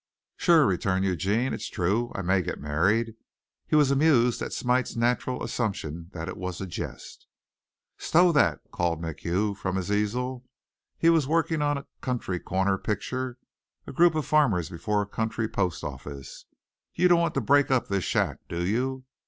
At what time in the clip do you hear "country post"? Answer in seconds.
15.05-15.83